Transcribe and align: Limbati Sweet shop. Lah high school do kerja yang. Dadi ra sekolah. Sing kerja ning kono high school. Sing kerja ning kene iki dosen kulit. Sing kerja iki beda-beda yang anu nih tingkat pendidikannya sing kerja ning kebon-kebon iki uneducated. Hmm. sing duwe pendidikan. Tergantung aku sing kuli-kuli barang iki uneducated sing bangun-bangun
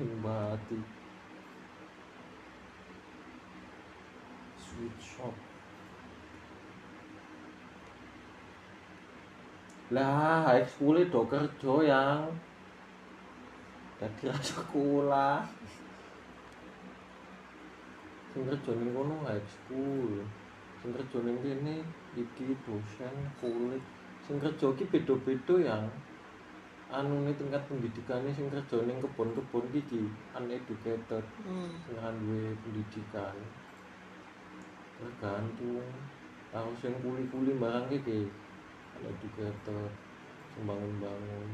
Limbati 0.00 0.80
Sweet 4.56 4.96
shop. 4.96 5.34
Lah 9.92 10.46
high 10.48 10.64
school 10.64 10.96
do 11.04 11.20
kerja 11.28 11.74
yang. 11.84 12.32
Dadi 14.00 14.32
ra 14.32 14.40
sekolah. 14.40 15.44
Sing 18.32 18.46
kerja 18.48 18.70
ning 18.72 18.96
kono 18.96 19.20
high 19.28 19.44
school. 19.44 20.24
Sing 20.80 20.96
kerja 20.96 21.18
ning 21.28 21.36
kene 21.44 21.84
iki 22.16 22.56
dosen 22.64 23.14
kulit. 23.36 23.84
Sing 24.24 24.40
kerja 24.40 24.72
iki 24.72 24.88
beda-beda 24.88 25.54
yang 25.60 25.84
anu 26.90 27.22
nih 27.22 27.34
tingkat 27.38 27.62
pendidikannya 27.70 28.34
sing 28.34 28.50
kerja 28.50 28.82
ning 28.82 28.98
kebon-kebon 28.98 29.66
iki 29.70 30.10
uneducated. 30.34 31.24
Hmm. 31.46 31.70
sing 31.86 32.14
duwe 32.18 32.54
pendidikan. 32.66 33.34
Tergantung 34.98 35.86
aku 36.50 36.70
sing 36.82 36.92
kuli-kuli 36.98 37.54
barang 37.62 37.86
iki 37.94 38.26
uneducated 38.98 39.86
sing 40.50 40.62
bangun-bangun 40.66 41.46